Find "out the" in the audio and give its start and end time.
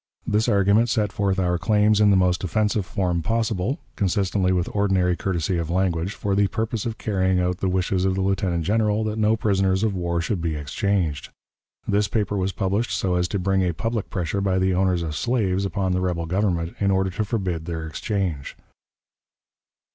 7.39-7.69